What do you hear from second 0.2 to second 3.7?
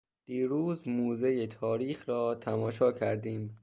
دیروز موزهٔ تاریخ را تماشا کردیم.